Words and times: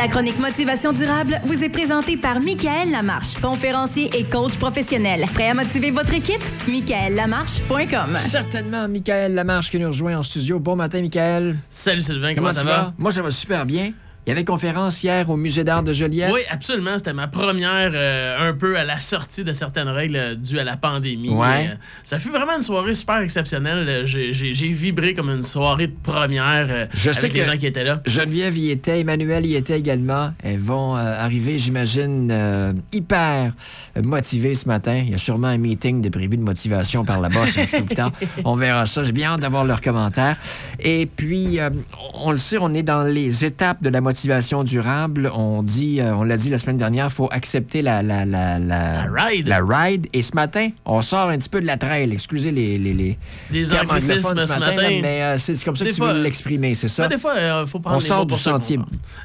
La 0.00 0.08
chronique 0.08 0.38
Motivation 0.38 0.94
durable 0.94 1.38
vous 1.44 1.62
est 1.62 1.68
présentée 1.68 2.16
par 2.16 2.40
Michael 2.40 2.90
Lamarche, 2.90 3.34
conférencier 3.38 4.08
et 4.18 4.24
coach 4.24 4.54
professionnel. 4.54 5.26
Prêt 5.34 5.50
à 5.50 5.52
motiver 5.52 5.90
votre 5.90 6.14
équipe? 6.14 6.40
MichaelLamarche.com. 6.66 8.16
Certainement, 8.16 8.88
Michael 8.88 9.34
Lamarche 9.34 9.70
qui 9.70 9.78
nous 9.78 9.88
rejoint 9.88 10.16
en 10.16 10.22
studio. 10.22 10.58
Bon 10.58 10.74
matin, 10.74 11.02
Michael. 11.02 11.54
Salut 11.68 12.00
Sylvain, 12.00 12.32
comment, 12.34 12.50
ça 12.50 12.64
va? 12.64 12.94
Moi, 12.96 13.12
ça 13.12 13.20
va 13.20 13.28
super 13.28 13.66
bien. 13.66 13.92
Il 14.26 14.30
y 14.30 14.32
avait 14.32 14.44
conférence 14.44 15.02
hier 15.02 15.28
au 15.30 15.36
Musée 15.36 15.64
d'art 15.64 15.82
de 15.82 15.94
Joliette. 15.94 16.30
Oui, 16.32 16.40
absolument. 16.50 16.98
C'était 16.98 17.14
ma 17.14 17.26
première 17.26 17.90
euh, 17.94 18.50
un 18.50 18.52
peu 18.52 18.76
à 18.78 18.84
la 18.84 19.00
sortie 19.00 19.44
de 19.44 19.54
certaines 19.54 19.88
règles 19.88 20.16
euh, 20.16 20.34
dues 20.34 20.58
à 20.58 20.64
la 20.64 20.76
pandémie. 20.76 21.30
Ouais. 21.30 21.68
Euh, 21.70 21.74
ça 22.04 22.18
fut 22.18 22.28
vraiment 22.28 22.54
une 22.56 22.62
soirée 22.62 22.92
super 22.94 23.18
exceptionnelle. 23.20 23.86
Euh, 23.88 24.02
J'ai 24.04 24.68
vibré 24.68 25.14
comme 25.14 25.30
une 25.30 25.42
soirée 25.42 25.86
de 25.86 25.94
première 26.02 26.66
euh, 26.68 26.86
Je 26.92 27.10
sais 27.12 27.20
avec 27.20 27.32
les 27.32 27.40
que- 27.40 27.46
gens 27.46 27.56
qui 27.56 27.66
étaient 27.66 27.82
là. 27.82 28.02
Geneviève 28.04 28.58
y 28.58 28.70
était, 28.70 29.00
Emmanuel 29.00 29.46
y 29.46 29.56
était 29.56 29.78
également. 29.78 30.32
Elles 30.44 30.60
vont 30.60 30.94
arriver, 30.94 31.58
j'imagine, 31.58 32.74
hyper 32.92 33.52
motivées 34.04 34.54
ce 34.54 34.68
matin. 34.68 35.02
Il 35.04 35.10
y 35.12 35.14
a 35.14 35.18
sûrement 35.18 35.48
un 35.48 35.58
meeting 35.58 36.02
de 36.02 36.10
prévu 36.10 36.36
de 36.36 36.42
motivation 36.42 37.04
par 37.06 37.20
là-bas, 37.22 37.40
un 37.42 37.46
petit 37.46 37.76
peu 37.78 37.84
plus 37.84 37.94
tard. 37.96 38.12
On 38.44 38.54
verra 38.54 38.84
ça. 38.84 39.02
J'ai 39.02 39.12
bien 39.12 39.30
hâte 39.32 39.40
d'avoir 39.40 39.64
leurs 39.64 39.80
commentaires. 39.80 40.36
Et 40.78 41.06
puis, 41.06 41.58
on 42.14 42.32
le 42.32 42.38
sait, 42.38 42.58
on 42.60 42.74
est 42.74 42.82
dans 42.82 43.02
les 43.02 43.44
étapes 43.46 43.82
de 43.82 43.88
la 43.88 44.00
motivation 44.00 44.09
durable. 44.64 45.30
On 45.34 45.62
dit, 45.62 46.00
euh, 46.00 46.14
on 46.14 46.22
l'a 46.24 46.36
dit 46.36 46.50
la 46.50 46.58
semaine 46.58 46.76
dernière, 46.76 47.06
il 47.06 47.10
faut 47.10 47.28
accepter 47.30 47.82
la, 47.82 48.02
la, 48.02 48.24
la, 48.24 48.58
la, 48.58 49.06
La 49.06 49.24
ride. 49.24 49.48
la 49.48 49.60
ride. 49.64 50.06
Et 50.12 50.22
ce 50.22 50.34
matin, 50.34 50.70
on 50.84 51.02
sort 51.02 51.28
un 51.28 51.36
petit 51.38 51.48
peu 51.48 51.60
de 51.60 51.66
la 51.66 51.76
trail. 51.76 52.12
Excusez 52.12 52.50
les, 52.50 52.78
les, 52.78 52.92
les, 52.92 53.18
Les 53.50 53.72
anglicismes 53.74 54.22
ce 54.36 54.58
matin. 54.58 54.76
mais 55.02 55.22
euh, 55.22 55.38
c'est 55.38 55.62
comme 55.64 55.76
ça 55.76 55.84
que 55.84 55.90
tu 55.90 56.00
veux 56.00 56.08
euh, 56.08 56.22
l'exprimer, 56.22 56.74
c'est 56.74 56.88
ça? 56.88 57.04
Ouais, 57.04 57.08
des 57.08 57.18
fois, 57.18 57.34
il 57.36 57.66
faut 57.66 57.80
prendre 57.80 57.96
On 57.96 58.00
les 58.00 58.06
sort 58.06 58.26
du 58.26 58.34
sentier. 58.34 58.78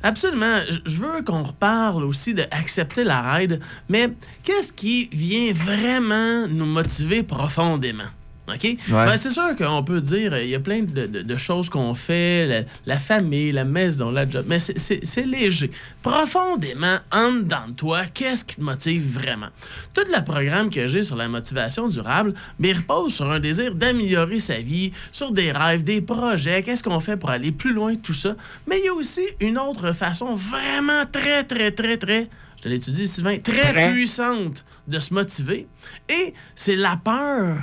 Absolument. 0.03 0.59
Je- 0.69 0.79
Je 0.91 0.97
veux 0.99 1.21
qu'on 1.23 1.43
reparle 1.43 2.03
aussi 2.03 2.33
d'accepter 2.33 3.03
la 3.03 3.21
ride, 3.33 3.59
mais 3.89 4.09
qu'est-ce 4.43 4.71
qui 4.73 5.09
vient 5.11 5.51
vraiment 5.53 6.47
nous 6.47 6.65
motiver 6.65 7.23
profondément? 7.23 8.03
OK? 8.47 8.77
Ben, 8.89 9.17
c'est 9.17 9.31
sûr 9.31 9.55
qu'on 9.55 9.83
peut 9.83 9.99
dire, 10.01 10.37
il 10.37 10.49
y 10.49 10.55
a 10.55 10.59
plein 10.59 10.83
de, 10.83 11.07
de- 11.07 11.21
de 11.23 11.37
choses 11.37 11.67
qu'on 11.67 11.95
fait, 11.95 12.45
la, 12.45 12.61
la 12.85 12.99
famille, 12.99 13.51
la 13.51 13.63
maison, 13.65 14.11
la 14.11 14.29
job, 14.29 14.45
mais 14.47 14.59
c'est- 14.59 15.25
léger. 15.25 15.71
Profondément, 16.03 16.97
en 17.11 17.31
dedans 17.31 17.67
de 17.67 17.73
toi, 17.73 18.05
qu'est-ce 18.05 18.45
qui 18.45 18.57
te 18.57 18.61
motive 18.61 19.03
vraiment? 19.19 19.47
Tout 19.93 20.03
le 20.07 20.23
programme 20.23 20.69
que 20.69 20.85
j'ai 20.87 21.01
sur 21.03 21.15
la 21.15 21.27
motivation 21.27 21.87
durable, 21.87 22.33
mais 22.59 22.69
il 22.69 22.77
repose 22.77 23.15
sur 23.15 23.29
un 23.31 23.39
désir 23.39 23.73
d'améliorer 23.75 24.39
sa 24.39 24.59
vie, 24.59 24.91
sur 25.11 25.31
des 25.31 25.51
rêves, 25.51 25.83
des 25.83 26.01
projets, 26.01 26.61
qu'est-ce 26.63 26.83
qu'on 26.83 26.99
fait 26.99 27.17
pour 27.17 27.31
aller 27.31 27.51
plus 27.51 27.73
loin, 27.73 27.95
tout 27.95 28.13
ça. 28.13 28.35
Mais 28.67 28.77
il 28.79 28.85
y 28.85 28.89
a 28.89 28.93
aussi 28.93 29.25
une 29.39 29.57
autre 29.57 29.91
façon 29.93 30.35
vraiment 30.35 31.05
très, 31.11 31.43
très, 31.43 31.71
très, 31.71 31.97
très, 31.97 32.29
je 32.63 32.69
l'étudie, 32.69 33.07
Sylvain, 33.07 33.37
très 33.39 33.73
Très. 33.73 33.91
puissante 33.91 34.63
de 34.87 34.99
se 34.99 35.13
motiver. 35.13 35.67
Et 36.07 36.33
c'est 36.55 36.75
la 36.75 36.95
peur 36.97 37.57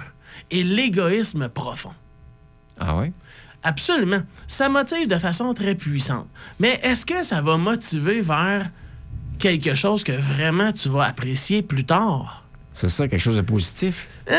et 0.53 0.63
l'égoïsme 0.63 1.49
profond. 1.49 1.95
Ah 2.79 2.97
oui? 2.97 3.13
Absolument. 3.65 4.23
Ça 4.47 4.69
motive 4.69 5.09
de 5.09 5.19
façon 5.19 5.55
très 5.55 5.75
puissante. 5.75 6.29
Mais 6.61 6.79
est-ce 6.83 7.07
que 7.07 7.23
ça 7.25 7.41
va 7.41 7.57
motiver 7.57 8.21
vers 8.21 8.71
quelque 9.39 9.75
chose 9.75 10.05
que 10.05 10.13
vraiment 10.13 10.73
tu 10.73 10.89
vas 10.89 11.05
apprécier 11.05 11.63
plus 11.63 11.85
tard? 11.85 12.42
C'est 12.75 12.89
ça, 12.89 13.07
quelque 13.07 13.21
chose 13.21 13.37
de 13.37 13.43
positif? 13.43 14.09
Euh, 14.31 14.35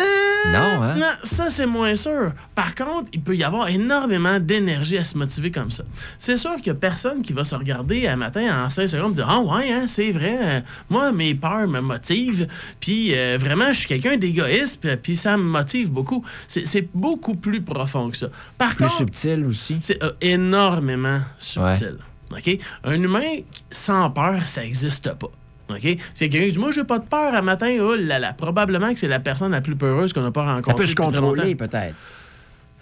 Non, 0.51 0.83
hein? 0.83 0.95
Non, 0.95 1.05
ça, 1.23 1.49
c'est 1.49 1.65
moins 1.67 1.95
sûr. 1.95 2.33
Par 2.55 2.75
contre, 2.75 3.09
il 3.13 3.21
peut 3.21 3.35
y 3.35 3.43
avoir 3.43 3.69
énormément 3.69 4.39
d'énergie 4.39 4.97
à 4.97 5.03
se 5.05 5.17
motiver 5.17 5.51
comme 5.51 5.71
ça. 5.71 5.83
C'est 6.17 6.35
sûr 6.35 6.55
qu'il 6.57 6.67
y 6.67 6.69
a 6.71 6.73
personne 6.75 7.21
qui 7.21 7.31
va 7.31 7.43
se 7.45 7.55
regarder 7.55 8.07
un 8.07 8.17
matin 8.17 8.65
en 8.65 8.69
5 8.69 8.87
secondes 8.87 9.11
et 9.13 9.15
dire 9.15 9.27
Ah, 9.29 9.39
ouais, 9.39 9.71
hein, 9.71 9.85
c'est 9.87 10.11
vrai, 10.11 10.37
euh, 10.41 10.61
moi, 10.89 11.11
mes 11.13 11.33
peurs 11.35 11.67
me 11.67 11.79
motivent, 11.79 12.47
puis 12.81 13.15
euh, 13.15 13.37
vraiment, 13.39 13.67
je 13.71 13.79
suis 13.79 13.87
quelqu'un 13.87 14.17
d'égoïste, 14.17 14.85
puis- 15.01 15.15
ça 15.15 15.37
me 15.37 15.43
motive 15.43 15.91
beaucoup. 15.91 16.25
C'est 16.47 16.89
beaucoup 16.93 17.35
plus 17.35 17.61
profond 17.61 18.09
que 18.09 18.17
ça. 18.17 18.27
Par 18.57 18.75
Plus 18.75 18.85
contre, 18.85 18.97
subtil 18.97 19.45
aussi? 19.45 19.77
c'est 19.79 20.01
euh, 20.03 20.11
énormément 20.21 21.21
subtil. 21.39 21.97
OK? 22.31 22.59
Un 22.83 23.01
humain 23.01 23.37
sans 23.69 24.09
peur, 24.09 24.45
ça 24.45 24.61
n'existe 24.63 25.13
pas. 25.13 25.29
OK? 25.69 25.97
C'est 26.13 26.29
quelqu'un 26.29 26.47
qui 26.47 26.53
dit 26.53 26.59
Moi, 26.59 26.71
j'ai 26.71 26.83
pas 26.83 26.99
de 26.99 27.05
peur 27.07 27.33
à 27.33 27.41
matin. 27.41 27.75
Oh 27.81 27.95
là 27.95 28.19
là. 28.19 28.33
Probablement 28.33 28.91
que 28.93 28.99
c'est 28.99 29.07
la 29.07 29.19
personne 29.19 29.51
la 29.53 29.61
plus 29.61 29.75
peureuse 29.75 30.13
qu'on 30.13 30.21
n'a 30.21 30.31
pas 30.31 30.43
rencontrée. 30.43 30.71
Ça 30.71 30.75
peut 30.77 30.85
se 30.85 30.95
contrôler, 30.95 31.55
peut-être. 31.55 31.95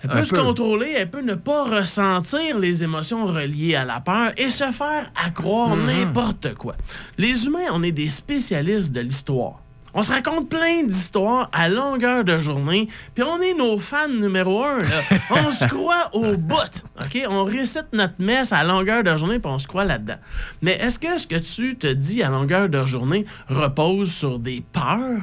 Elle 0.03 0.09
un 0.09 0.14
peut 0.16 0.24
se 0.24 0.34
peu. 0.34 0.42
contrôler, 0.42 0.94
elle 0.97 1.12
peut 1.12 1.22
ne 1.22 1.36
pas 1.36 1.64
ressentir 1.66 2.58
les 2.58 2.84
émotions 2.84 3.28
reliées 3.28 3.75
à 3.75 3.86
la 3.86 4.00
peur 4.00 4.31
et 4.36 4.50
se 4.50 4.64
faire 4.72 5.12
accroire 5.28 5.75
Mhm. 5.75 5.86
n'importe 5.86 6.56
quoi. 6.56 6.75
Les 7.19 7.46
humains, 7.46 7.68
on 7.72 7.84
est 7.84 7.92
des 7.92 8.09
spécialistes 8.09 8.92
de 8.92 9.02
l'histoire. 9.02 9.59
On 9.94 10.03
se 10.03 10.12
raconte 10.12 10.50
plein 10.50 10.84
d'histoires 10.84 11.50
à 11.52 11.68
longueur 11.68 12.24
de 12.24 12.40
journée, 12.40 12.88
puis 13.13 13.24
on 13.24 13.41
est 13.41 13.53
nos 13.53 13.78
fans 13.78 14.07
numéro 14.07 14.63
un. 14.63 14.78
là. 14.79 14.85
on 15.31 15.52
se 15.52 15.66
croit 15.66 16.09
au 16.13 16.38
bout. 16.38 16.56
OK? 17.00 17.24
On 17.29 17.44
récite 17.44 17.88
notre 17.91 18.13
messe 18.19 18.53
à 18.53 18.63
longueur 18.63 19.03
de 19.03 19.16
journée, 19.18 19.40
puis 19.40 19.51
on 19.51 19.59
se 19.59 19.68
croit 19.68 19.84
là-dedans. 19.84 20.18
Mais 20.62 20.74
est-ce 20.80 20.97
que 20.97 21.18
ce 21.18 21.28
que 21.28 21.35
tu 21.35 21.75
te 21.78 21.88
dis 21.88 22.24
à 22.24 22.30
longueur 22.30 22.69
de 22.69 22.85
journée 22.85 23.25
repose 23.50 24.12
sur 24.12 24.40
des 24.40 24.63
peurs? 24.72 25.22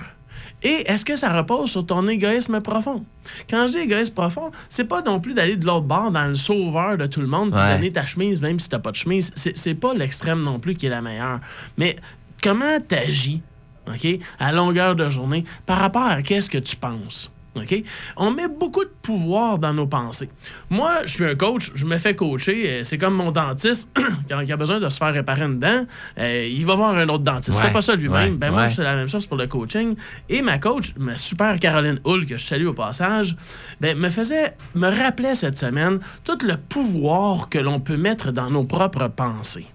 Et 0.63 0.91
est-ce 0.91 1.05
que 1.05 1.15
ça 1.17 1.33
repose 1.33 1.71
sur 1.71 1.87
ton 1.87 2.07
égoïsme 2.09 2.61
profond? 2.61 3.05
Quand 3.49 3.69
je 3.69 3.73
dis 3.75 3.79
égoïsme 3.79 4.13
profond, 4.15 4.51
c'est 4.69 4.87
pas 4.89 5.03
non 5.03 5.21
plus 5.21 5.33
d'aller 5.33 5.57
de 5.57 5.65
l'autre 5.65 5.87
bord 5.87 6.11
dans 6.11 6.25
le 6.27 6.35
sauveur 6.35 6.99
de 6.99 7.07
tout 7.07 7.21
le 7.21 7.29
monde 7.29 7.53
puis 7.53 7.61
Ouais. 7.61 7.75
donner 7.77 7.93
ta 7.93 8.05
chemise 8.05 8.41
même 8.41 8.59
si 8.59 8.69
t'as 8.69 8.81
pas 8.81 8.91
de 8.91 8.97
chemise. 8.97 9.31
C'est 9.37 9.57
c'est 9.57 9.75
pas 9.75 9.95
l'extrême 9.95 10.43
non 10.43 10.59
plus 10.59 10.75
qui 10.75 10.87
est 10.87 10.91
la 10.91 11.01
meilleure. 11.01 11.39
Mais 11.77 11.97
comment 12.43 12.81
t'agis, 12.81 13.41
OK, 13.89 14.07
à 14.39 14.53
longueur 14.53 14.95
de 14.97 15.09
journée 15.11 15.45
par 15.67 15.79
rapport 15.79 16.07
à 16.07 16.23
qu'est-ce 16.23 16.51
que 16.51 16.59
tu 16.59 16.77
penses? 16.77 17.31
OK? 17.57 17.83
On 18.17 18.31
met 18.31 18.47
beaucoup 18.47 18.85
de 18.85 18.91
pouvoir 19.03 19.59
dans 19.59 19.73
nos 19.73 19.87
pensées. 19.87 20.29
Moi, 20.71 20.93
je 21.07 21.15
suis 21.15 21.25
un 21.25 21.35
coach, 21.35 21.73
je 21.75 21.87
me 21.87 21.97
fais 21.99 22.15
coacher. 22.15 22.65
euh, 22.69 22.85
C'est 22.85 22.99
comme 22.99 23.15
mon 23.15 23.33
dentiste, 23.33 23.91
quand 24.31 24.39
il 24.41 24.53
a 24.53 24.57
besoin 24.57 24.79
de 24.79 24.89
se 24.89 24.97
faire 24.99 25.13
réparer 25.13 25.43
une 25.43 25.59
dent, 25.59 25.85
euh, 26.19 26.47
il 26.49 26.65
va 26.65 26.75
voir 26.77 26.97
un 26.97 27.09
autre 27.09 27.25
dentiste. 27.25 27.59
Ouais, 27.59 27.65
C'est 27.67 27.73
pas 27.73 27.83
ça 27.83 27.97
lui-même. 27.97 28.33
ouais, 28.35 28.39
ben 28.39 28.51
moi, 28.53 28.63
ouais. 28.65 28.69
c'est 28.69 28.85
la 28.85 28.95
même 28.95 29.09
chose 29.09 29.27
pour 29.27 29.37
le 29.39 29.49
coaching. 29.49 29.97
Et 30.29 30.41
ma 30.43 30.59
coach, 30.59 30.93
ma 30.99 31.17
super 31.17 31.59
Caroline 31.59 31.99
Hull, 32.05 32.27
que 32.27 32.37
je 32.37 32.45
salue 32.45 32.67
au 32.67 32.75
passage, 32.75 33.37
ben, 33.81 33.99
me 33.99 34.11
faisait, 34.11 34.55
me 34.77 34.89
rappelait 34.89 35.35
cette 35.35 35.59
semaine 35.59 35.99
tout 36.23 36.39
le 36.43 36.57
pouvoir 36.59 37.49
que 37.49 37.59
l'on 37.59 37.81
peut 37.81 37.97
mettre 37.97 38.31
dans 38.31 38.51
nos 38.51 38.65
propres 38.65 39.09
pensées. 39.09 39.67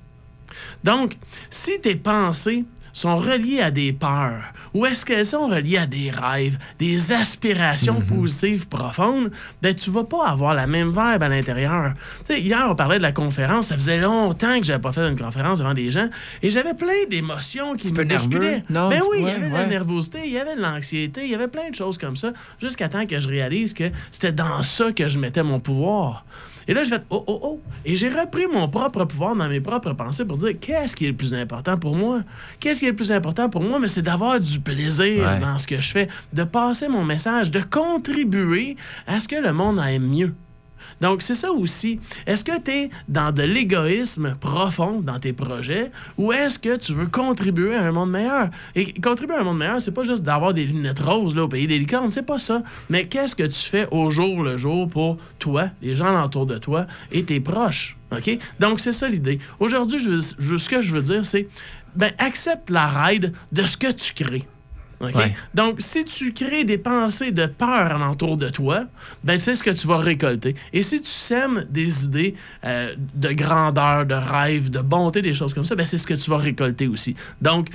Donc, 0.86 1.18
si 1.50 1.82
tes 1.82 1.96
pensées 1.96 2.64
sont 2.94 3.18
reliées 3.18 3.60
à 3.60 3.72
des 3.72 3.92
peurs, 3.92 4.54
ou 4.74 4.86
est-ce 4.86 5.06
qu'elles 5.06 5.26
sont 5.26 5.48
reliées 5.48 5.80
à 5.80 5.86
des 5.86 6.10
rêves, 6.12 6.58
des 6.80 7.12
aspirations 7.12 8.00
positives 8.02 8.68
profondes, 8.68 9.32
ben 9.62 9.74
tu 9.74 9.90
vas 9.90 10.04
pas 10.04 10.28
avoir 10.30 10.54
la 10.54 10.68
même 10.68 10.90
vibe 10.90 11.24
à 11.24 11.28
l'intérieur. 11.28 11.94
Tu 12.26 12.34
sais, 12.36 12.40
hier, 12.42 12.66
on 12.70 12.76
parlait 12.76 12.98
de 13.00 13.02
la 13.04 13.12
conférence, 13.12 13.68
ça 13.68 13.76
faisait 13.76 14.00
longtemps 14.00 14.60
que 14.60 14.64
j'avais 14.66 14.80
pas 14.82 14.92
fait 14.92 15.08
une 15.10 15.20
conférence 15.20 15.60
devant 15.60 15.74
des 15.74 15.90
gens, 15.92 16.08
et 16.42 16.50
j'avais 16.50 16.74
plein 16.76 16.94
d'émotions 17.10 17.76
qui 17.76 17.88
me 17.92 18.04
bousculaient. 18.06 18.64
Non, 18.70 18.90
ben 18.90 19.00
tu- 19.02 19.08
oui, 19.10 19.18
il 19.22 19.26
y 19.28 19.30
avait 19.32 19.50
de 19.50 19.54
la 19.54 19.66
nervosité, 19.66 20.20
il 20.26 20.32
y 20.32 20.38
avait 20.40 20.56
de 20.56 20.62
l'anxiété, 20.62 21.22
il 21.24 21.32
y 21.32 21.36
avait 21.36 21.48
plein 21.48 21.70
de 21.70 21.76
choses 21.76 21.98
comme 21.98 22.16
ça, 22.16 22.32
jusqu'à 22.62 22.90
temps 22.90 23.06
que 23.06 23.20
je 23.20 23.28
réalise 23.28 23.74
que 23.74 23.90
c'était 24.12 24.32
dans 24.32 24.62
ça 24.64 24.92
que 24.92 25.08
je 25.10 25.18
mettais 25.18 25.42
mon 25.44 25.60
pouvoir. 25.60 26.26
Et 26.68 26.74
là, 26.74 26.84
je 26.84 26.90
fais 26.90 27.02
oh, 27.10 27.24
oh, 27.28 27.40
oh. 27.44 27.62
Et 27.86 27.96
j'ai 27.96 28.10
repris 28.10 28.46
mon 28.52 28.68
propre 28.70 29.06
pouvoir 29.06 29.36
dans 29.36 29.48
mes 29.50 29.60
propres 29.62 29.94
pensées 29.94 30.26
pour 30.26 30.38
dire 30.38 30.52
qu'est-ce 30.60 30.96
qui 30.96 31.06
est 31.06 31.10
le 31.10 31.16
plus 31.16 31.34
important 31.34 31.78
pour 31.78 31.96
moi? 31.96 32.22
Qu'est-ce 32.60 32.80
qui 32.80 32.86
est 32.86 32.90
le 32.92 32.96
plus 32.96 33.12
important 33.12 33.50
pour 33.50 33.62
moi? 33.62 33.80
Mais 33.80 33.88
c'est 33.88 34.02
d'avoir 34.02 34.40
du 34.40 34.60
plaisir 34.60 35.24
Ouais. 35.24 35.40
dans 35.40 35.58
ce 35.58 35.68
que 35.68 35.80
je 35.80 35.92
fais, 35.92 36.08
de 36.34 36.44
passer 36.44 36.88
mon 36.88 37.04
message, 37.04 37.52
de 37.52 37.60
contribuer 37.62 38.76
à 39.08 39.20
ce 39.20 39.28
que 39.28 39.36
le 39.36 39.54
monde 39.54 39.80
aille 39.80 40.00
mieux. 40.00 40.34
Donc, 41.02 41.22
c'est 41.22 41.34
ça 41.34 41.52
aussi. 41.52 42.00
Est-ce 42.26 42.44
que 42.44 42.60
tu 42.60 42.72
es 42.72 42.90
dans 43.08 43.32
de 43.32 43.44
l'égoïsme 43.44 44.36
profond 44.40 45.02
dans 45.02 45.20
tes 45.20 45.34
projets 45.34 45.92
ou 46.18 46.32
est-ce 46.32 46.60
que 46.60 46.78
tu 46.78 46.94
veux 46.94 47.08
contribuer 47.08 47.76
à 47.76 47.84
un 47.84 47.92
monde 47.92 48.12
meilleur? 48.12 48.50
Et 48.76 48.94
contribuer 48.94 49.36
à 49.36 49.42
un 49.42 49.44
monde 49.44 49.58
meilleur, 49.58 49.82
c'est 49.82 49.94
pas 49.94 50.04
juste 50.04 50.24
d'avoir 50.24 50.54
des 50.54 50.66
lunettes 50.66 51.00
roses 51.00 51.36
là, 51.36 51.44
au 51.44 51.48
pays 51.48 51.68
des 51.68 51.80
licornes, 51.80 52.12
c'est 52.12 52.26
pas 52.26 52.40
ça. 52.40 52.64
Mais 52.90 53.06
qu'est-ce 53.06 53.36
que 53.36 53.44
tu 53.44 53.60
fais 53.60 53.88
au 53.92 54.10
jour 54.10 54.44
le 54.44 54.58
jour 54.58 54.88
pour 54.88 55.18
toi, 55.40 55.70
les 55.82 55.96
gens 55.96 56.24
autour 56.24 56.46
de 56.46 56.58
toi 56.58 56.86
et 57.12 57.24
tes 57.24 57.40
proches? 57.40 57.98
OK? 58.12 58.38
Donc, 58.60 58.80
c'est 58.80 58.92
ça 58.92 59.08
l'idée. 59.08 59.40
Aujourd'hui, 59.60 60.00
ce 60.00 60.70
que 60.70 60.82
je 60.82 60.94
veux 60.94 61.02
dire, 61.02 61.26
c'est 61.26 61.48
ben, 61.96 62.12
accepte 62.18 62.70
la 62.70 62.88
ride 62.88 63.34
de 63.52 63.64
ce 63.64 63.78
que 63.78 63.92
tu 63.92 64.14
crées. 64.14 64.48
Ouais. 65.02 65.36
Donc, 65.54 65.78
si 65.80 66.06
tu 66.06 66.34
crées 66.34 66.64
des 66.64 66.78
pensées 66.78 67.32
de 67.32 67.46
peur 67.46 67.96
alentour 67.96 68.38
de 68.38 68.50
toi, 68.50 68.86
ben 69.24 69.38
c'est 69.38 69.56
ce 69.56 69.64
que 69.64 69.70
tu 69.72 69.88
vas 69.88 69.98
récolter. 69.98 70.56
Et 70.72 70.82
si 70.82 71.02
tu 71.02 71.10
sèmes 71.10 71.66
des 71.70 72.06
idées 72.06 72.36
euh, 72.64 72.96
de 73.14 73.34
grandeur, 73.34 74.06
de 74.06 74.16
rêve, 74.16 74.70
de 74.70 74.80
bonté, 74.80 75.22
des 75.22 75.34
choses 75.34 75.54
comme 75.54 75.66
ça, 75.66 75.76
ben 75.76 75.86
c'est 75.86 75.98
ce 75.98 76.08
que 76.08 76.14
tu 76.14 76.30
vas 76.30 76.38
récolter 76.38 76.88
aussi. 76.88 77.16
Donc, 77.42 77.68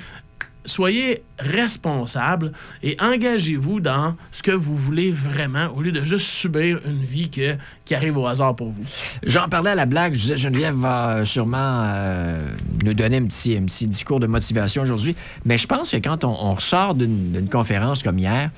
soyez 0.69 1.23
responsable 1.37 2.51
et 2.83 2.97
engagez-vous 2.99 3.79
dans 3.79 4.15
ce 4.31 4.43
que 4.43 4.51
vous 4.51 4.75
voulez 4.75 5.11
vraiment 5.11 5.67
au 5.75 5.81
lieu 5.81 5.91
de 5.91 6.03
juste 6.03 6.27
subir 6.27 6.79
une 6.85 7.03
vie 7.03 7.29
qui 7.29 7.95
arrive 7.95 8.17
au 8.17 8.27
hasard 8.27 8.55
pour 8.55 8.69
vous. 8.69 8.83
J'en 9.23 9.47
parlais 9.47 9.71
à 9.71 9.75
la 9.75 9.85
blague. 9.85 10.13
Je 10.13 10.21
disais, 10.21 10.37
Geneviève 10.37 10.75
va 10.75 11.25
sûrement 11.25 11.57
euh, 11.57 12.47
nous 12.83 12.93
donner 12.93 13.17
un 13.17 13.25
petit, 13.25 13.57
un 13.57 13.63
petit 13.63 13.87
discours 13.87 14.19
de 14.19 14.27
motivation 14.27 14.83
aujourd'hui. 14.83 15.15
Mais 15.45 15.57
je 15.57 15.67
pense 15.67 15.91
que 15.91 15.97
quand 15.97 16.23
on, 16.23 16.29
on 16.29 16.53
ressort 16.53 16.95
d'une 16.95 17.49
conférence 17.49 18.03
comme 18.03 18.19
hier, 18.19 18.51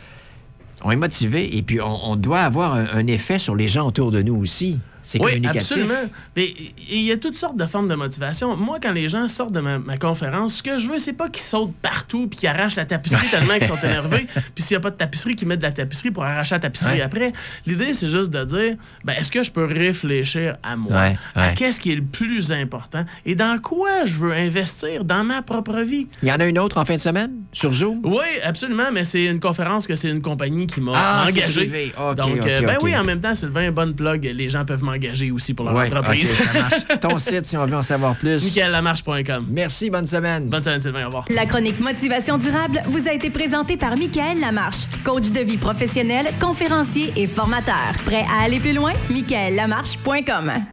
on 0.83 0.91
est 0.91 0.95
motivé 0.95 1.57
et 1.57 1.61
puis 1.61 1.79
on, 1.81 2.15
doit 2.15 2.41
avoir 2.41 2.73
un, 2.73 3.07
effet 3.07 3.39
sur 3.39 3.55
les 3.55 3.67
gens 3.67 3.87
autour 3.87 4.11
de 4.11 4.21
nous 4.21 4.35
aussi. 4.35 4.79
C'est 5.03 5.23
oui, 5.23 5.41
Absolument. 5.45 5.93
Mais 6.35 6.53
il 6.89 7.01
y 7.01 7.11
a 7.11 7.17
toutes 7.17 7.37
sortes 7.37 7.57
de 7.57 7.65
formes 7.65 7.87
de 7.87 7.95
motivation. 7.95 8.55
Moi, 8.55 8.79
quand 8.81 8.91
les 8.91 9.09
gens 9.09 9.27
sortent 9.27 9.53
de 9.53 9.59
ma, 9.59 9.97
conférence, 9.97 10.55
ce 10.55 10.63
que 10.63 10.77
je 10.79 10.89
veux, 10.89 10.99
c'est 10.99 11.13
pas 11.13 11.29
qu'ils 11.29 11.43
sautent 11.43 11.75
partout 11.81 12.27
puis 12.27 12.39
qu'ils 12.39 12.49
arrachent 12.49 12.75
la 12.75 12.85
tapisserie 12.85 13.27
tellement 13.31 13.53
qu'ils 13.53 13.67
sont 13.67 13.77
énervés. 13.83 14.27
Puis 14.55 14.63
s'il 14.63 14.75
n'y 14.75 14.79
a 14.79 14.81
pas 14.81 14.91
de 14.91 14.95
tapisserie, 14.95 15.35
qu'ils 15.35 15.47
mettent 15.47 15.59
de 15.59 15.65
la 15.65 15.71
tapisserie 15.71 16.11
pour 16.11 16.23
arracher 16.23 16.55
la 16.55 16.59
tapisserie 16.59 17.01
après. 17.01 17.33
L'idée, 17.65 17.93
c'est 17.93 18.09
juste 18.09 18.29
de 18.29 18.43
dire 18.43 18.75
ben, 19.03 19.13
est-ce 19.13 19.31
que 19.31 19.43
je 19.43 19.51
peux 19.51 19.65
réfléchir 19.65 20.57
à 20.63 20.75
moi? 20.75 21.13
À 21.35 21.53
qu'est-ce 21.53 21.81
qui 21.81 21.91
est 21.91 21.95
le 21.95 22.03
plus 22.03 22.51
important? 22.51 23.05
Et 23.25 23.35
dans 23.35 23.59
quoi 23.59 24.05
je 24.05 24.17
veux 24.17 24.33
investir? 24.33 25.05
Dans 25.05 25.23
ma 25.23 25.41
propre 25.41 25.81
vie 25.81 26.07
Il 26.21 26.29
y 26.29 26.31
en 26.31 26.39
a 26.39 26.45
une 26.45 26.59
autre 26.59 26.77
en 26.77 26.85
fin 26.85 26.95
de 26.95 26.99
semaine? 26.99 27.31
Sur 27.53 27.73
Zoom? 27.73 28.01
Oui, 28.03 28.25
absolument. 28.43 28.91
Mais 28.91 29.03
c'est 29.03 29.25
une 29.25 29.39
conférence 29.39 29.87
que 29.87 29.95
c'est 29.95 30.09
une 30.09 30.21
compagnie 30.21 30.67
qui 30.67 30.81
m'a 30.81 30.93
ah, 30.95 31.25
engagé. 31.27 31.91
Donc, 32.17 32.45
euh, 32.45 32.61
ben 32.61 32.77
oui, 32.81 32.95
en 32.95 33.03
même 33.03 33.19
temps, 33.19 33.35
Sylvain, 33.35 33.67
un 33.67 33.71
bonne 33.71 33.95
plug. 33.95 34.23
Les 34.23 34.49
gens 34.49 34.65
peuvent 34.65 34.83
engagé 34.91 35.31
aussi 35.31 35.53
pour 35.53 35.65
leur 35.65 35.75
entreprise. 35.75 36.33
Ton 37.01 37.17
site, 37.17 37.45
si 37.45 37.57
on 37.57 37.65
veut 37.65 37.77
en 37.77 37.81
savoir 37.81 38.15
plus. 38.15 38.43
MichaelLamarche.com. 38.43 39.47
Merci, 39.49 39.89
bonne 39.89 40.05
semaine. 40.05 40.45
Bonne 40.45 40.63
semaine, 40.63 40.81
Sylvain. 40.81 41.03
Au 41.03 41.07
revoir. 41.07 41.25
La 41.29 41.45
chronique 41.45 41.79
Motivation 41.79 42.37
durable 42.37 42.79
vous 42.87 43.07
a 43.07 43.13
été 43.13 43.29
présentée 43.29 43.77
par 43.77 43.97
Michael 43.97 44.39
Lamarche, 44.39 44.87
coach 45.03 45.31
de 45.31 45.39
vie 45.39 45.57
professionnel, 45.57 46.27
conférencier 46.39 47.11
et 47.15 47.27
formateur. 47.27 47.93
Prêt 48.05 48.25
à 48.33 48.43
aller 48.43 48.59
plus 48.59 48.73
loin? 48.73 48.93
MichaelLamarche.com. 49.09 50.65